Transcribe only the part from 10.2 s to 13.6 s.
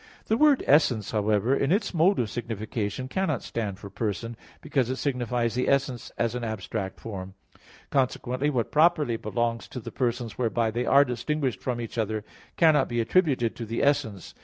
whereby they are distinguished from each other, cannot be attributed